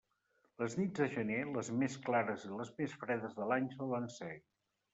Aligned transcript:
Les 0.61 0.75
nits 0.79 0.95
de 1.01 1.07
gener, 1.15 1.41
les 1.59 1.69
més 1.83 1.99
clares 2.09 2.47
i 2.49 2.51
les 2.63 2.73
més 2.81 2.99
fredes 3.05 3.39
de 3.41 3.51
l'any 3.53 3.71
solen 3.79 4.13
ser. 4.19 4.35